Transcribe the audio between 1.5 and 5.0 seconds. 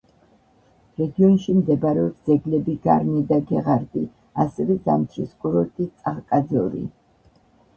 მდებარეობს ძეგლები გარნი და გეღარდი, ასევე